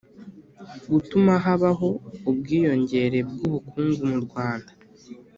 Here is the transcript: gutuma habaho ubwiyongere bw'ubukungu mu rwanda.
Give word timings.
gutuma 0.91 1.33
habaho 1.45 1.89
ubwiyongere 2.29 3.19
bw'ubukungu 3.29 4.01
mu 4.11 4.17
rwanda. 4.25 4.71